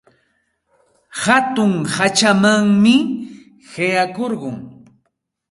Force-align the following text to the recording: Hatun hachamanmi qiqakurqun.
Hatun 1.21 1.73
hachamanmi 1.93 2.95
qiqakurqun. 3.71 4.57